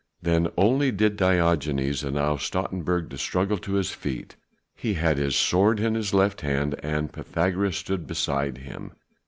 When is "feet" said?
3.91-4.35